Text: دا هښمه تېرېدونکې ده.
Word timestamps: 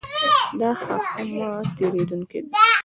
دا 0.59 0.69
هښمه 0.79 1.47
تېرېدونکې 1.75 2.39
ده. 2.43 2.49